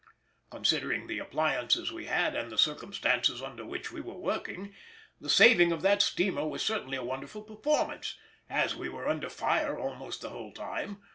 Considering 0.49 1.05
the 1.05 1.19
appliances 1.19 1.91
we 1.91 2.05
had 2.07 2.33
and 2.35 2.51
the 2.51 2.57
circumstances 2.57 3.39
under 3.39 3.63
which 3.63 3.91
we 3.91 4.01
were 4.01 4.17
working, 4.17 4.73
the 5.19 5.29
saving 5.29 5.71
of 5.71 5.83
that 5.83 6.01
steamer 6.01 6.47
was 6.47 6.65
certainly 6.65 6.97
a 6.97 7.03
wonderful 7.03 7.43
performance, 7.43 8.17
as 8.49 8.75
we 8.75 8.89
were 8.89 9.07
under 9.07 9.29
fire 9.29 9.77
almost 9.77 10.21
the 10.21 10.31
whole 10.31 10.53
time. 10.53 10.99